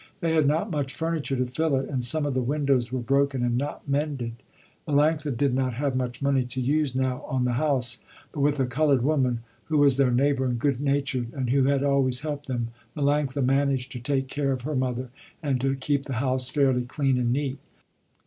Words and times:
They 0.19 0.33
had 0.33 0.47
not 0.47 0.71
much 0.71 0.95
furniture 0.95 1.35
to 1.35 1.45
fill 1.45 1.75
it 1.75 1.87
and 1.87 2.03
some 2.03 2.25
of 2.25 2.33
the 2.33 2.41
windows 2.41 2.91
were 2.91 3.01
broken 3.01 3.43
and 3.43 3.55
not 3.55 3.87
mended. 3.87 4.33
Melanctha 4.87 5.29
did 5.37 5.53
not 5.53 5.75
have 5.75 5.95
much 5.95 6.23
money 6.23 6.43
to 6.43 6.59
use 6.59 6.95
now 6.95 7.21
on 7.27 7.45
the 7.45 7.51
house, 7.53 7.99
but 8.31 8.39
with 8.39 8.59
a 8.59 8.65
colored 8.65 9.03
woman, 9.03 9.41
who 9.65 9.77
was 9.77 9.97
their 9.97 10.09
neighbor 10.09 10.45
and 10.45 10.57
good 10.57 10.81
natured 10.81 11.31
and 11.33 11.51
who 11.51 11.65
had 11.65 11.83
always 11.83 12.21
helped 12.21 12.47
them, 12.47 12.69
Melanctha 12.97 13.45
managed 13.45 13.91
to 13.91 13.99
take 13.99 14.27
care 14.27 14.51
of 14.51 14.63
her 14.63 14.75
mother 14.75 15.09
and 15.43 15.61
to 15.61 15.75
keep 15.75 16.05
the 16.05 16.13
house 16.13 16.49
fairly 16.49 16.81
clean 16.81 17.19
and 17.19 17.31
neat. 17.31 17.59